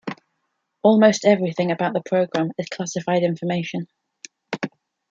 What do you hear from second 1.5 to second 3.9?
about the program is classified information.